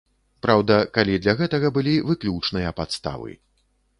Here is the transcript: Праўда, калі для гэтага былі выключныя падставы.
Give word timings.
Праўда, 0.45 0.77
калі 0.95 1.19
для 1.25 1.35
гэтага 1.41 1.67
былі 1.77 1.93
выключныя 2.09 2.73
падставы. 2.83 3.31